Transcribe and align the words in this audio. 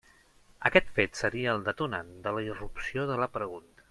Aquest 0.69 0.87
fet 0.95 1.19
seria 1.19 1.53
el 1.57 1.61
detonant 1.69 2.09
de 2.25 2.33
la 2.39 2.43
irrupció 2.47 3.05
de 3.13 3.19
la 3.25 3.29
pregunta. 3.37 3.77